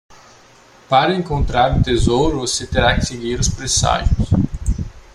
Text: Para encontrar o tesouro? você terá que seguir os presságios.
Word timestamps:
Para 0.89 1.13
encontrar 1.15 1.77
o 1.79 1.83
tesouro? 1.83 2.39
você 2.39 2.65
terá 2.65 2.95
que 2.95 3.05
seguir 3.05 3.39
os 3.39 3.47
presságios. 3.49 4.29